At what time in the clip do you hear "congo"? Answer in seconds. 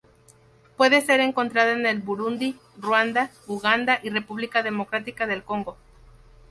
5.43-5.77